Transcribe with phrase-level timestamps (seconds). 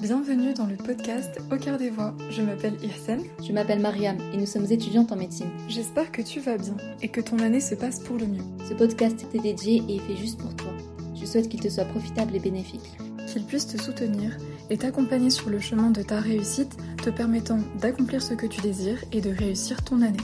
[0.00, 2.12] Bienvenue dans le podcast Au cœur des voix.
[2.30, 3.22] Je m'appelle Irsen.
[3.46, 5.50] Je m'appelle Mariam et nous sommes étudiantes en médecine.
[5.68, 8.42] J'espère que tu vas bien et que ton année se passe pour le mieux.
[8.68, 10.72] Ce podcast t'est dédié et est fait juste pour toi.
[11.14, 12.98] Je souhaite qu'il te soit profitable et bénéfique.
[13.28, 14.36] Qu'il puisse te soutenir
[14.68, 19.04] et t'accompagner sur le chemin de ta réussite, te permettant d'accomplir ce que tu désires
[19.12, 20.18] et de réussir ton année.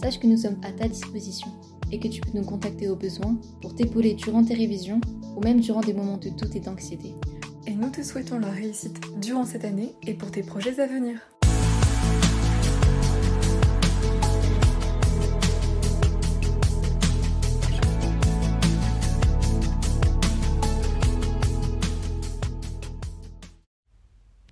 [0.00, 1.48] Sache que nous sommes à ta disposition
[1.92, 5.00] et que tu peux nous contacter au besoin pour t'épauler durant tes révisions
[5.36, 7.14] ou même durant des moments de doute et d'anxiété.
[7.66, 11.20] Et nous te souhaitons la réussite durant cette année et pour tes projets à venir.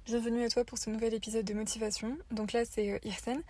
[0.08, 2.16] Bienvenue à toi pour ce nouvel épisode de motivation.
[2.30, 3.42] Donc là c'est euh, Irsen.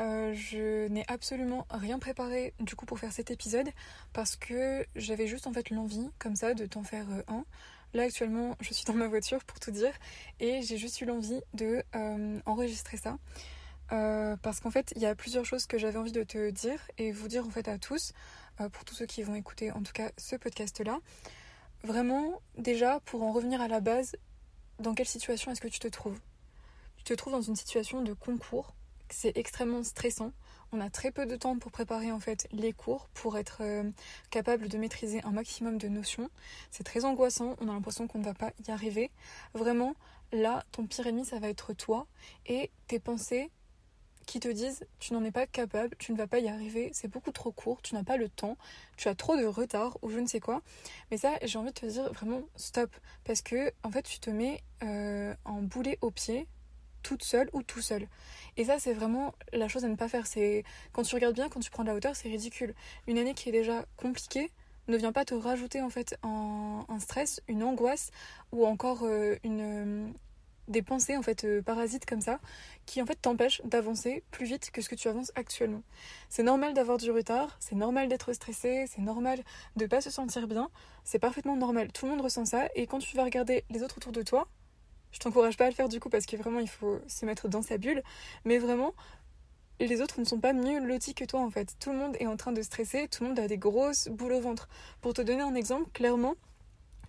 [0.00, 3.68] Euh, je n'ai absolument rien préparé du coup pour faire cet épisode
[4.14, 7.44] parce que j'avais juste en fait l'envie comme ça de t'en faire euh, un.
[7.92, 9.92] Là actuellement je suis dans ma voiture pour tout dire
[10.40, 11.84] et j'ai juste eu l'envie de
[12.46, 13.18] enregistrer ça.
[13.90, 17.12] parce qu'en fait il y a plusieurs choses que j'avais envie de te dire et
[17.12, 18.14] vous dire en fait à tous,
[18.72, 20.98] pour tous ceux qui vont écouter en tout cas ce podcast là.
[21.84, 24.16] Vraiment déjà pour en revenir à la base,
[24.78, 26.18] dans quelle situation est-ce que tu te trouves?
[26.96, 28.74] Tu te trouves dans une situation de concours,
[29.10, 30.32] c'est extrêmement stressant.
[30.72, 33.88] On a très peu de temps pour préparer en fait les cours, pour être euh,
[34.30, 36.28] capable de maîtriser un maximum de notions.
[36.70, 39.10] C'est très angoissant, on a l'impression qu'on ne va pas y arriver.
[39.54, 39.94] Vraiment,
[40.32, 42.06] là, ton pire ennemi, ça va être toi
[42.46, 43.50] et tes pensées
[44.26, 47.08] qui te disent tu n'en es pas capable, tu ne vas pas y arriver, c'est
[47.08, 48.58] beaucoup trop court, tu n'as pas le temps,
[48.96, 50.62] tu as trop de retard ou je ne sais quoi.
[51.10, 54.30] Mais ça, j'ai envie de te dire vraiment stop parce que en fait, tu te
[54.30, 56.46] mets euh, en boulet au pied
[57.02, 58.08] toute seule ou tout seul.
[58.56, 60.26] Et ça, c'est vraiment la chose à ne pas faire.
[60.26, 62.74] C'est quand tu regardes bien, quand tu prends de la hauteur, c'est ridicule.
[63.06, 64.50] Une année qui est déjà compliquée
[64.88, 68.10] ne vient pas te rajouter en fait un, stress, une angoisse
[68.52, 70.12] ou encore euh, une,
[70.68, 72.40] des pensées en fait euh, parasites comme ça
[72.86, 75.82] qui en fait t'empêchent d'avancer plus vite que ce que tu avances actuellement.
[76.28, 79.42] C'est normal d'avoir du retard, c'est normal d'être stressé, c'est normal
[79.76, 80.70] de pas se sentir bien,
[81.04, 81.92] c'est parfaitement normal.
[81.92, 84.48] Tout le monde ressent ça et quand tu vas regarder les autres autour de toi,
[85.12, 87.48] je t'encourage pas à le faire du coup parce que vraiment il faut se mettre
[87.48, 88.02] dans sa bulle,
[88.44, 88.94] mais vraiment
[89.80, 91.76] les autres ne sont pas mieux lotis que toi en fait.
[91.80, 94.32] Tout le monde est en train de stresser, tout le monde a des grosses boules
[94.32, 94.68] au ventre.
[95.00, 96.34] Pour te donner un exemple, clairement,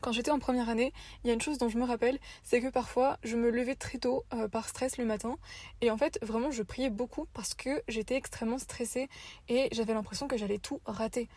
[0.01, 0.93] quand j'étais en première année,
[1.23, 3.75] il y a une chose dont je me rappelle, c'est que parfois je me levais
[3.75, 5.37] très tôt euh, par stress le matin
[5.81, 9.09] et en fait vraiment je priais beaucoup parce que j'étais extrêmement stressée
[9.49, 11.29] et j'avais l'impression que j'allais tout rater.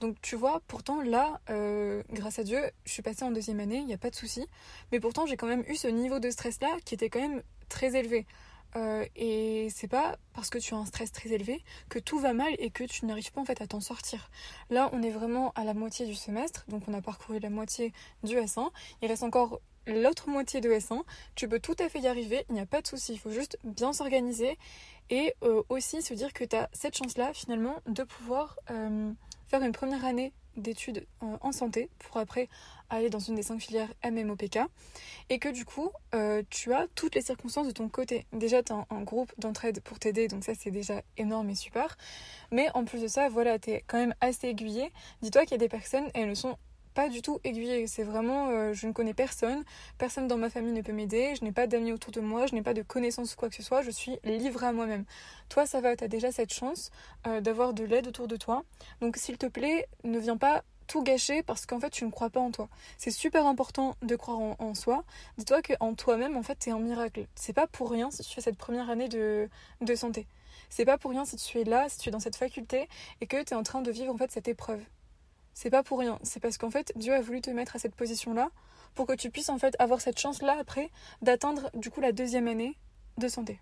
[0.00, 3.78] Donc tu vois, pourtant là, euh, grâce à Dieu, je suis passée en deuxième année,
[3.78, 4.46] il n'y a pas de souci,
[4.92, 7.42] mais pourtant j'ai quand même eu ce niveau de stress là qui était quand même
[7.68, 8.26] très élevé.
[8.76, 12.32] Euh, et c'est pas parce que tu as un stress très élevé que tout va
[12.32, 14.30] mal et que tu n'arrives pas en fait à t'en sortir.
[14.70, 17.92] Là, on est vraiment à la moitié du semestre, donc on a parcouru la moitié
[18.22, 18.70] du S1.
[19.02, 21.02] Il reste encore l'autre moitié de S1.
[21.34, 23.14] Tu peux tout à fait y arriver, il n'y a pas de souci.
[23.14, 24.58] Il faut juste bien s'organiser
[25.10, 29.10] et euh, aussi se dire que tu as cette chance-là finalement de pouvoir euh,
[29.46, 32.48] faire une première année d'études en santé pour après
[32.90, 34.60] aller dans une des cinq filières MMOPK
[35.30, 38.26] et que du coup euh, tu as toutes les circonstances de ton côté.
[38.32, 41.96] Déjà tu as un, groupe d'entraide pour t'aider donc ça c'est déjà énorme et super
[42.50, 44.92] mais en plus de ça voilà tu es quand même assez aiguillé.
[45.22, 46.56] Dis-toi qu'il y a des personnes elles ne sont
[46.98, 47.86] pas du tout aiguillées.
[47.86, 49.62] C'est vraiment, euh, je ne connais personne,
[49.98, 52.56] personne dans ma famille ne peut m'aider, je n'ai pas d'amis autour de moi, je
[52.56, 55.04] n'ai pas de connaissances ou quoi que ce soit, je suis livrée à moi-même.
[55.48, 56.90] Toi, ça va, tu as déjà cette chance
[57.28, 58.64] euh, d'avoir de l'aide autour de toi.
[59.00, 62.30] Donc, s'il te plaît, ne viens pas tout gâcher parce qu'en fait tu ne crois
[62.30, 62.68] pas en toi.
[62.96, 65.04] C'est super important de croire en, soi.
[65.36, 67.26] Dis-toi qu'en toi-même en fait t'es un miracle.
[67.36, 69.48] C'est pas pour rien si tu fais cette première année de,
[69.82, 70.26] de santé.
[70.68, 72.88] C'est pas pour rien si tu es là, si tu es dans cette faculté
[73.20, 74.80] et que tu es en train de vivre en fait cette épreuve.
[75.60, 76.20] C'est pas pour rien.
[76.22, 78.50] C'est parce qu'en fait Dieu a voulu te mettre à cette position-là
[78.94, 80.88] pour que tu puisses en fait avoir cette chance-là après
[81.20, 82.76] d'atteindre du coup la deuxième année
[83.16, 83.58] de santé.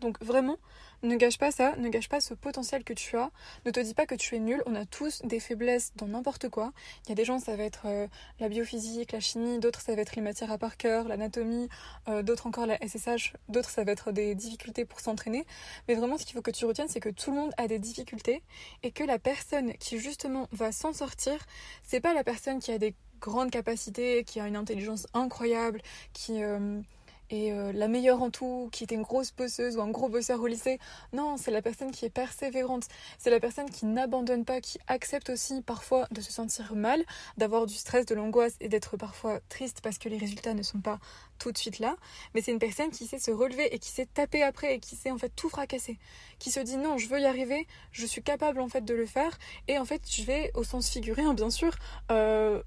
[0.00, 0.56] Donc vraiment,
[1.02, 3.30] ne gâche pas ça, ne gâche pas ce potentiel que tu as.
[3.64, 4.62] Ne te dis pas que tu es nul.
[4.66, 6.72] On a tous des faiblesses dans n'importe quoi.
[7.04, 8.06] Il y a des gens, ça va être euh,
[8.40, 11.68] la biophysique, la chimie, d'autres, ça va être les matières à par cœur, l'anatomie,
[12.08, 15.46] euh, d'autres encore la SSH, d'autres, ça va être des difficultés pour s'entraîner.
[15.86, 17.78] Mais vraiment, ce qu'il faut que tu retiennes, c'est que tout le monde a des
[17.78, 18.42] difficultés
[18.82, 21.38] et que la personne qui justement va s'en sortir,
[21.84, 25.80] c'est pas la personne qui a des grandes capacités, qui a une intelligence incroyable,
[26.12, 26.42] qui.
[26.42, 26.80] Euh,
[27.30, 30.40] est euh, la meilleure en tout, qui était une grosse bosseuse ou un gros bosseur
[30.40, 30.78] au lycée.
[31.12, 32.84] Non, c'est la personne qui est persévérante.
[33.18, 37.04] C'est la personne qui n'abandonne pas, qui accepte aussi parfois de se sentir mal,
[37.36, 40.80] d'avoir du stress, de l'angoisse et d'être parfois triste parce que les résultats ne sont
[40.80, 40.98] pas
[41.38, 41.96] tout de suite là.
[42.34, 44.96] Mais c'est une personne qui sait se relever et qui sait taper après et qui
[44.96, 45.98] sait en fait tout fracasser.
[46.38, 49.06] Qui se dit non, je veux y arriver, je suis capable en fait de le
[49.06, 49.38] faire
[49.68, 51.74] et en fait je vais au sens figuré, hein, bien sûr.
[52.10, 52.62] Euh,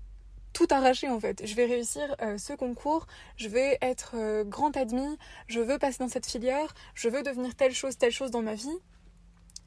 [0.54, 1.46] tout arracher en fait.
[1.46, 3.08] Je vais réussir euh, ce concours,
[3.38, 5.18] je vais être euh, grand admis,
[5.48, 8.56] je veux passer dans cette filière, je veux devenir telle chose, telle chose dans ma
[8.56, 8.78] vie.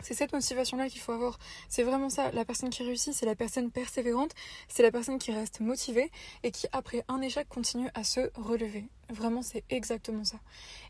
[0.03, 1.39] C'est cette motivation-là qu'il faut avoir.
[1.71, 2.31] C'est vraiment ça.
[2.33, 4.33] La personne qui réussit, c'est la personne persévérante,
[4.69, 6.11] c'est la personne qui reste motivée
[6.43, 8.85] et qui, après un échec, continue à se relever.
[9.09, 10.37] Vraiment, c'est exactement ça.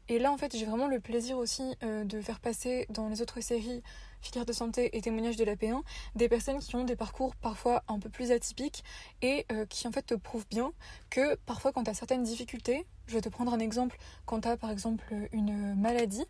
[0.09, 3.23] Et là, en fait, j'ai vraiment le plaisir aussi euh, de faire passer dans les
[3.23, 3.85] autres séries
[4.25, 5.83] filière de santé et témoignages de la P1,
[6.15, 8.83] des personnes qui ont des parcours parfois un peu plus atypiques
[9.23, 10.73] et euh, qui en fait te prouvent bien
[11.11, 14.49] que parfois quand tu as certaines difficultés, je vais te prendre un exemple, quand tu
[14.49, 16.25] as par exemple une maladie,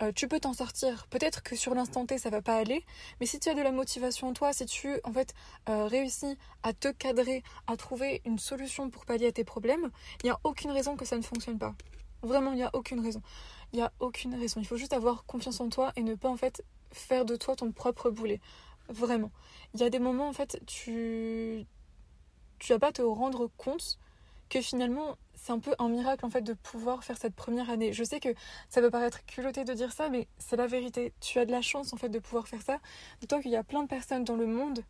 [0.00, 1.06] euh, tu peux t'en sortir.
[1.08, 2.84] Peut-être que sur l'instant T ça va pas aller,
[3.18, 5.34] mais si tu as de la motivation en toi, si tu en fait
[5.68, 9.90] euh, réussis à te cadrer, à trouver une solution pour pallier à tes problèmes,
[10.22, 11.74] il n'y a aucune raison que ça ne fonctionne pas.
[12.22, 13.22] Vraiment, il n'y a aucune raison.
[13.72, 14.60] Il n'y a aucune raison.
[14.60, 17.56] Il faut juste avoir confiance en toi et ne pas en fait faire de toi
[17.56, 18.40] ton propre boulet.
[18.88, 19.30] Vraiment.
[19.74, 21.66] Il y a des moments, en fait, tu.
[22.58, 23.98] Tu vas pas te rendre compte
[24.50, 27.92] que finalement, c'est un peu un miracle, en fait, de pouvoir faire cette première année.
[27.92, 28.28] Je sais que
[28.68, 31.14] ça peut paraître culotté de dire ça, mais c'est la vérité.
[31.20, 32.78] Tu as de la chance, en fait, de pouvoir faire ça.
[33.20, 34.84] Dis-toi qu'il y a plein de personnes dans le monde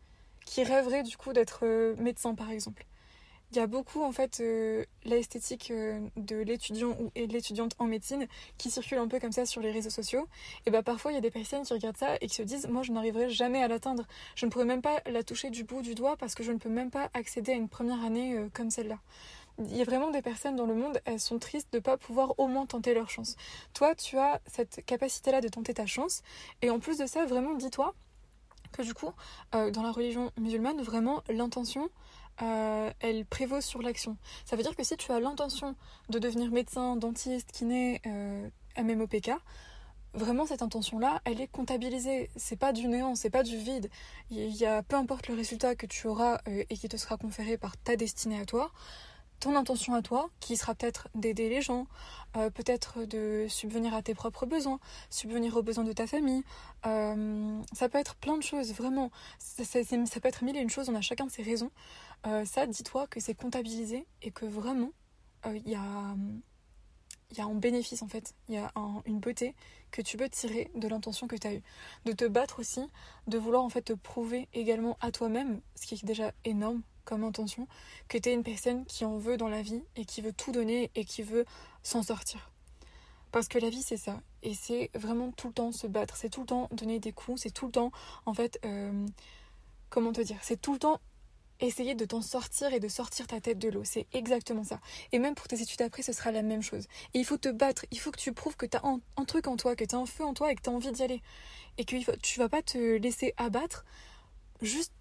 [0.45, 2.85] qui rêveraient, du coup, d'être euh, médecin, par exemple
[3.51, 7.73] il y a beaucoup en fait euh, l'esthétique euh, de l'étudiant ou et de l'étudiante
[7.79, 8.27] en médecine
[8.57, 10.27] qui circule un peu comme ça sur les réseaux sociaux
[10.65, 12.67] et bah parfois il y a des personnes qui regardent ça et qui se disent
[12.69, 14.05] moi je n'arriverai jamais à l'atteindre
[14.35, 16.57] je ne pourrai même pas la toucher du bout du doigt parce que je ne
[16.57, 18.99] peux même pas accéder à une première année euh, comme celle-là
[19.59, 21.97] il y a vraiment des personnes dans le monde, elles sont tristes de ne pas
[21.97, 23.35] pouvoir au moins tenter leur chance.
[23.73, 26.23] Toi, tu as cette capacité-là de tenter ta chance.
[26.63, 27.93] Et en plus de ça, vraiment, dis-toi
[28.71, 29.11] que du coup,
[29.51, 31.89] dans la religion musulmane, vraiment, l'intention,
[32.41, 34.17] euh, elle prévaut sur l'action.
[34.45, 35.75] Ça veut dire que si tu as l'intention
[36.09, 39.31] de devenir médecin, dentiste, kiné, euh, MMOPK,
[40.13, 42.29] vraiment cette intention-là, elle est comptabilisée.
[42.35, 43.89] C'est pas du néant, c'est pas du vide.
[44.29, 47.17] Il y a peu importe le résultat que tu auras euh, et qui te sera
[47.17, 48.71] conféré par ta destinée à toi,
[49.41, 51.87] ton intention à toi, qui sera peut-être d'aider les gens,
[52.37, 54.79] euh, peut-être de subvenir à tes propres besoins,
[55.09, 56.43] subvenir aux besoins de ta famille.
[56.85, 59.11] Euh, ça peut être plein de choses, vraiment.
[59.39, 59.63] Ça,
[60.21, 61.71] peut être mille et une choses, on a chacun ses raisons.
[62.27, 64.91] Euh, ça, dis-toi que c'est comptabilisé et que vraiment,
[65.45, 66.15] il y a
[67.31, 68.71] il y a un bénéfice en fait, il y a
[69.05, 69.55] une beauté
[69.89, 71.63] que tu peux tirer de l'intention que tu as eue.
[72.03, 72.81] De te battre aussi,
[73.27, 77.23] de vouloir en fait te prouver également à toi-même, ce qui est déjà énorme comme
[77.23, 77.67] intention,
[78.07, 80.51] que tu es une personne qui en veut dans la vie et qui veut tout
[80.51, 81.45] donner et qui veut
[81.83, 82.51] s'en sortir.
[83.31, 86.29] Parce que la vie c'est ça, et c'est vraiment tout le temps se battre, c'est
[86.29, 87.91] tout le temps donner des coups, c'est tout le temps
[88.25, 89.07] en fait, euh,
[89.89, 90.99] comment te dire, c'est tout le temps
[91.61, 93.83] essayer de t'en sortir et de sortir ta tête de l'eau.
[93.83, 94.79] C'est exactement ça.
[95.11, 96.87] Et même pour tes études après, ce sera la même chose.
[97.13, 99.47] Et il faut te battre, il faut que tu prouves que tu as un, truc
[99.47, 101.03] en toi, que tu as un feu en toi et que tu as envie d'y
[101.03, 101.21] aller.
[101.77, 103.85] Et que tu vas pas te laisser abattre
[104.61, 104.93] juste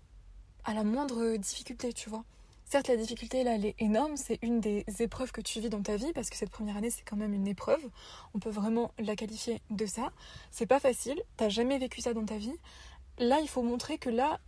[0.64, 2.24] à la moindre difficulté, tu vois.
[2.64, 4.16] Certes, la difficulté, là, elle est énorme.
[4.16, 6.90] C'est une des épreuves que tu vis dans ta vie parce que cette première année,
[6.90, 7.84] c'est quand même une épreuve.
[8.32, 10.12] On peut vraiment la qualifier de ça.
[10.52, 11.20] C'est pas facile.
[11.36, 12.54] T'as jamais vécu ça dans ta vie.
[13.18, 14.38] Là, il faut montrer que là,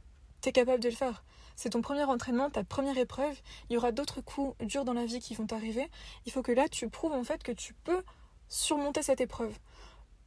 [0.41, 1.25] t'es capable de le faire.
[1.56, 3.37] C'est ton premier entraînement, ta première épreuve.
[3.69, 5.91] Il y aura d'autres coups durs dans la vie qui vont t'arriver.
[6.25, 8.05] Il faut que là, tu prouves en fait que tu peux
[8.49, 9.59] surmonter cette épreuve.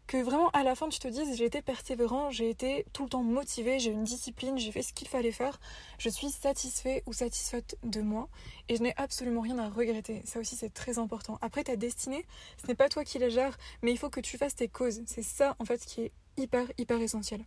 [0.08, 3.10] Que vraiment à la fin tu te dises j'ai été persévérant, j'ai été tout le
[3.10, 5.60] temps motivé, j'ai une discipline, j'ai fait ce qu'il fallait faire,
[5.98, 8.30] je suis satisfait ou satisfaite de moi
[8.70, 10.22] et je n'ai absolument rien à regretter.
[10.26, 11.40] Ça aussi c'est très important.
[11.42, 12.26] Après ta destinée,
[12.62, 15.02] ce n'est pas toi qui la gères, mais il faut que tu fasses tes causes.
[15.08, 17.44] C'est ça en fait qui est hyper hyper essentiel.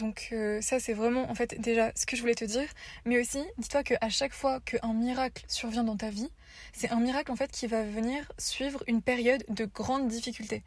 [0.00, 2.68] Donc euh, ça c'est vraiment en fait déjà ce que je voulais te dire.
[3.04, 6.30] Mais aussi dis-toi qu'à chaque fois qu'un miracle survient dans ta vie,
[6.72, 10.62] c'est un miracle en fait qui va venir suivre une période de grande difficulté.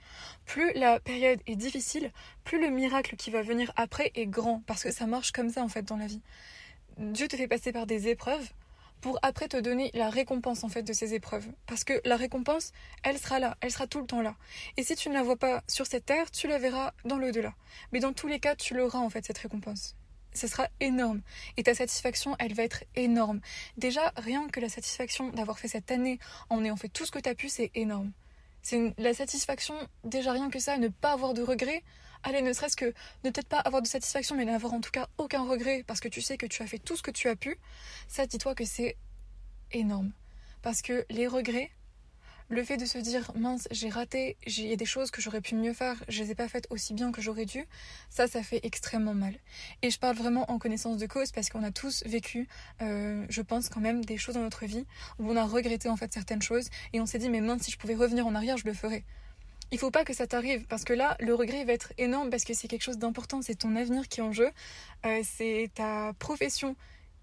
[0.46, 2.12] Plus la période est difficile,
[2.44, 4.62] plus le miracle qui va venir après est grand.
[4.68, 6.22] Parce que ça marche comme ça en fait dans la vie.
[7.00, 8.48] Dieu te fait passer par des épreuves
[9.04, 11.46] pour après te donner la récompense en fait de ces épreuves.
[11.68, 12.72] Parce que la récompense,
[13.04, 14.38] elle sera là, elle sera tout le temps là.
[14.78, 17.54] Et si tu ne la vois pas sur cette terre, tu la verras dans l'au-delà.
[17.92, 19.98] Mais dans tous les cas, tu l'auras en fait cette récompense.
[20.34, 21.22] Ce sera énorme.
[21.58, 23.42] Et ta satisfaction, elle va être énorme.
[23.76, 26.18] Déjà, rien que la satisfaction d'avoir fait cette année
[26.50, 28.14] en ayant fait tout ce que tu as pu, c'est énorme.
[28.62, 31.84] C'est la satisfaction, déjà rien que ça, ne pas avoir de regrets.
[32.24, 35.08] Allez, ne serait-ce que ne peut-être pas avoir de satisfaction, mais n'avoir en tout cas
[35.18, 37.36] aucun regret parce que tu sais que tu as fait tout ce que tu as
[37.36, 37.58] pu.
[38.08, 38.96] Ça, dis-toi que c'est
[39.72, 40.12] énorme.
[40.62, 41.72] Parce que les regrets,
[42.48, 45.42] le fait de se dire mince, j'ai raté, il y a des choses que j'aurais
[45.42, 47.66] pu mieux faire, je les ai pas faites aussi bien que j'aurais dû,
[48.10, 49.36] ça, ça fait extrêmement mal.
[49.82, 52.48] Et je parle vraiment en connaissance de cause parce qu'on a tous vécu,
[52.82, 54.86] euh, je pense quand même, des choses dans notre vie
[55.20, 57.72] où on a regretté en fait certaines choses et on s'est dit mais mince, si
[57.72, 59.04] je pouvais revenir en arrière, je le ferais.
[59.74, 62.44] Il faut pas que ça t'arrive parce que là, le regret va être énorme parce
[62.44, 64.52] que c'est quelque chose d'important, c'est ton avenir qui est en jeu,
[65.04, 66.76] euh, c'est ta profession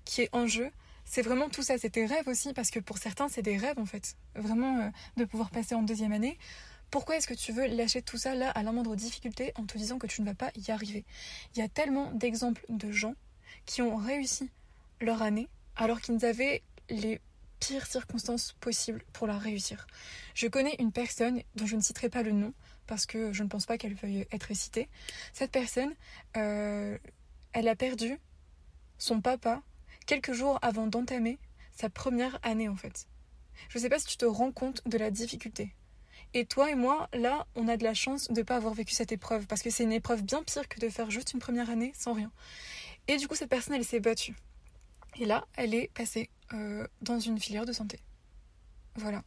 [0.04, 0.68] qui est en jeu.
[1.04, 3.78] C'est vraiment tout ça, c'est tes rêves aussi, parce que pour certains, c'est des rêves
[3.78, 6.38] en fait, vraiment euh, de pouvoir passer en deuxième année.
[6.90, 9.78] Pourquoi est-ce que tu veux lâcher tout ça là à la moindre difficulté en te
[9.78, 11.04] disant que tu ne vas pas y arriver?
[11.54, 13.14] Il y a tellement d'exemples de gens
[13.64, 14.50] qui ont réussi
[15.00, 17.20] leur année alors qu'ils avaient les
[17.60, 19.86] pires circonstances possibles pour la réussir.
[20.34, 22.52] Je connais une personne dont je ne citerai pas le nom
[22.86, 24.88] parce que je ne pense pas qu'elle veuille être citée.
[25.32, 25.94] Cette personne,
[26.36, 26.98] euh,
[27.52, 28.18] elle a perdu
[28.98, 29.62] son papa
[30.06, 31.38] quelques jours avant d'entamer
[31.76, 33.06] sa première année en fait.
[33.68, 35.74] Je ne sais pas si tu te rends compte de la difficulté.
[36.32, 38.94] Et toi et moi, là, on a de la chance de ne pas avoir vécu
[38.94, 41.70] cette épreuve, parce que c'est une épreuve bien pire que de faire juste une première
[41.70, 42.30] année sans rien.
[43.08, 44.36] Et du coup, cette personne, elle s'est battue.
[45.18, 47.98] Et là, elle est passée euh, dans une filière de santé.
[48.96, 49.18] Voilà.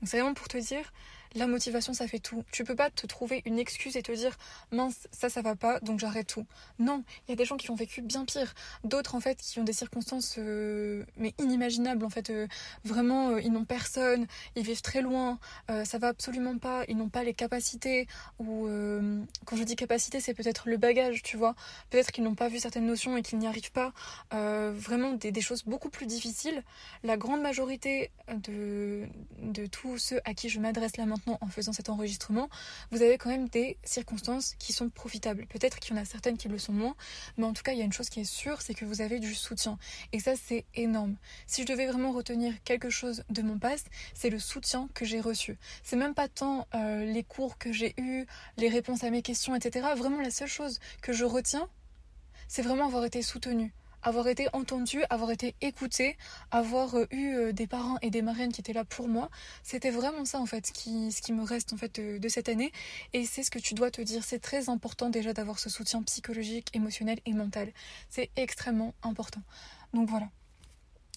[0.00, 0.92] Donc c'est vraiment pour te dire,
[1.34, 2.44] la motivation, ça fait tout.
[2.52, 4.36] Tu peux pas te trouver une excuse et te dire
[4.70, 6.46] mince, ça, ça va pas, donc j'arrête tout.
[6.78, 8.54] Non, il y a des gens qui ont vécu bien pire.
[8.84, 12.04] D'autres, en fait, qui ont des circonstances euh, mais inimaginables.
[12.04, 12.46] En fait, euh,
[12.84, 14.26] vraiment, euh, ils n'ont personne,
[14.56, 15.38] ils vivent très loin,
[15.84, 18.06] ça va absolument pas, ils n'ont pas les capacités.
[18.38, 18.68] Ou
[19.44, 21.54] quand je dis capacité, c'est peut-être le bagage, tu vois.
[21.90, 23.92] Peut-être qu'ils n'ont pas vu certaines notions et qu'ils n'y arrivent pas.
[24.30, 26.62] vraiment des, des, choses beaucoup plus difficiles.
[27.02, 29.06] La grande majorité de,
[29.40, 32.48] de tous ceux à qui je m'adresse là maintenant, en faisant cet enregistrement,
[32.90, 35.46] vous avez quand même des circonstances qui sont profitables.
[35.46, 36.94] Peut-être qu'il y en a certaines qui le sont moins,
[37.36, 39.00] mais en tout cas, il y a une chose qui est sûre, c'est que vous
[39.00, 39.78] avez du soutien.
[40.12, 41.16] Et ça, c'est énorme.
[41.46, 45.20] Si je devais vraiment retenir quelque chose de mon past, c'est le soutien que j'ai
[45.20, 45.58] reçu.
[45.82, 48.26] C'est même pas tant euh, les cours que j'ai eus,
[48.56, 49.86] les réponses à mes questions, etc.
[49.96, 51.68] Vraiment, la seule chose que je retiens,
[52.48, 53.72] c'est vraiment avoir été soutenu
[54.04, 56.16] avoir été entendu, avoir été écouté,
[56.50, 59.30] avoir euh, eu euh, des parents et des marraines qui étaient là pour moi.
[59.62, 62.70] C'était vraiment ça en fait, qui, ce qui me reste en fait de, cette année.
[63.12, 64.22] Et c'est ce que tu dois te dire.
[64.24, 67.72] C'est très important déjà d'avoir ce soutien psychologique, émotionnel et mental.
[68.08, 69.40] C'est extrêmement important.
[69.92, 70.28] Donc voilà.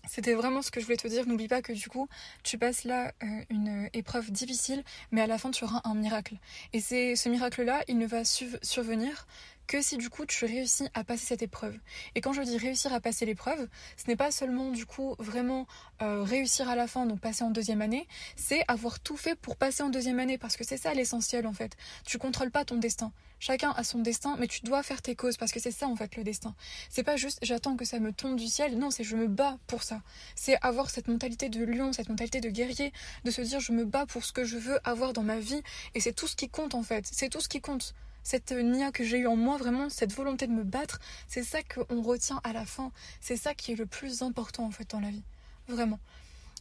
[0.08, 1.28] C'était vraiment ce que je voulais te dire.
[1.28, 2.08] N'oublie pas que du coup,
[2.44, 6.38] tu passes là euh, une épreuve difficile, mais à la fin, tu auras un miracle.
[6.72, 9.28] Et c'est ce miracle-là, il ne va survenir
[9.68, 11.78] que si du coup tu réussis à passer cette épreuve.
[12.16, 15.68] Et quand je dis réussir à passer l'épreuve, ce n'est pas seulement du coup vraiment
[16.02, 19.56] euh, réussir à la fin, donc passer en deuxième année, c'est avoir tout fait pour
[19.58, 21.76] passer en deuxième année, parce que c'est ça l'essentiel en fait.
[22.06, 23.12] Tu contrôles pas ton destin.
[23.40, 25.96] Chacun a son destin, mais tu dois faire tes causes, parce que c'est ça en
[25.96, 26.56] fait le destin.
[26.90, 29.58] C'est pas juste j'attends que ça me tombe du ciel, non, c'est je me bats
[29.68, 30.02] pour ça.
[30.36, 32.94] C'est avoir cette mentalité de lion, cette mentalité de guerrier,
[33.26, 35.62] de se dire je me bats pour ce que je veux avoir dans ma vie,
[35.94, 37.94] et c'est tout ce qui compte en fait, c'est tout ce qui compte
[38.28, 41.60] cette nia que j'ai eu en moi, vraiment, cette volonté de me battre, c'est ça
[41.64, 42.92] qu'on retient à la fin.
[43.22, 45.24] C'est ça qui est le plus important en fait dans la vie.
[45.70, 45.98] Vraiment.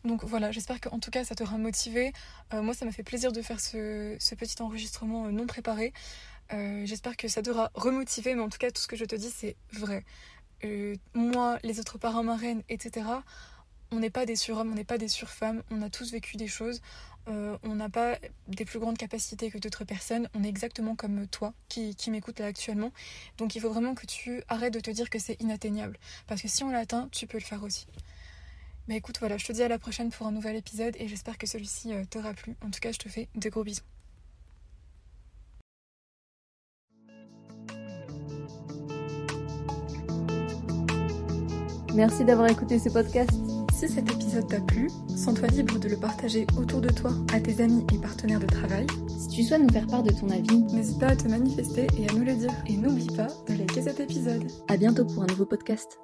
[0.05, 2.13] Donc voilà, j'espère qu'en tout cas ça t'aura motivé.
[2.55, 5.93] Euh, moi ça m'a fait plaisir de faire ce, petit enregistrement euh, non préparé.
[6.53, 9.17] Euh, j'espère que ça t'aura remotivé, mais en tout cas tout ce que je te
[9.17, 10.05] dis c'est vrai.
[11.15, 13.07] moi, les autres parents marraines, etc.,
[13.91, 16.49] on n'est pas des surhommes, on n'est pas des surfemmes, on a tous vécu des
[16.49, 16.81] choses,
[17.29, 21.27] euh, on n'a pas des plus grandes capacités que d'autres personnes, on est exactement comme
[21.27, 22.93] toi qui, qui m'écoute là actuellement.
[23.39, 25.99] Donc il faut vraiment que tu arrêtes de te dire que c'est inatteignable.
[26.27, 27.87] Parce que si on l'atteint, tu peux le faire aussi.
[28.89, 31.39] Mais écoute, voilà, je te dis à la prochaine pour un nouvel épisode et j'espère
[31.39, 32.55] que celui-ci euh, t'aura plu.
[32.65, 33.83] En tout cas, je te fais de gros bisous.
[41.97, 43.56] Merci d'avoir écouté ce podcast.
[43.77, 47.63] Si cet épisode t'a plu, sens-toi libre de le partager autour de toi, à tes
[47.63, 48.87] amis et partenaires de travail.
[49.19, 52.09] Si tu souhaites nous faire part de ton avis, n'hésite pas à te manifester et
[52.09, 52.55] à nous le dire.
[52.67, 54.47] Et n'oublie pas de liker cet épisode.
[54.69, 55.99] À bientôt pour un nouveau podcast.